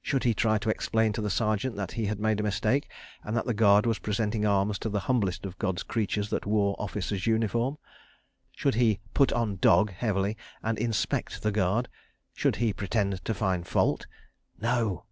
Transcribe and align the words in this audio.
Should 0.00 0.22
he 0.22 0.34
try 0.34 0.58
to 0.58 0.68
explain 0.70 1.12
to 1.14 1.20
the 1.20 1.28
Sergeant 1.28 1.74
that 1.74 1.90
he 1.98 2.06
had 2.06 2.20
made 2.20 2.38
a 2.38 2.44
mistake, 2.44 2.88
and 3.24 3.36
that 3.36 3.44
the 3.44 3.52
Guard 3.52 3.86
was 3.86 3.98
presenting 3.98 4.46
arms 4.46 4.78
to 4.78 4.88
the 4.88 5.00
humblest 5.10 5.44
of 5.44 5.58
God's 5.58 5.82
creatures 5.82 6.30
that 6.30 6.46
wore 6.46 6.76
officer's 6.78 7.26
uniform? 7.26 7.78
Should 8.52 8.76
he 8.76 9.00
"put 9.14 9.32
on 9.32 9.56
dog" 9.56 9.90
heavily 9.90 10.36
and 10.62 10.78
"inspect" 10.78 11.42
the 11.42 11.50
Guard? 11.50 11.88
Should 12.34 12.54
he 12.62 12.72
pretend 12.72 13.24
to 13.24 13.34
find 13.34 13.66
fault? 13.66 14.06
No! 14.60 15.06